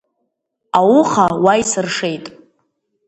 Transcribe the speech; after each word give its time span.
Ауха 0.77 1.25
уа 1.43 1.53
исыршеит. 1.61 2.25